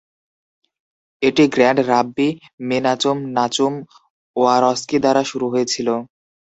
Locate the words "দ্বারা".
5.03-5.21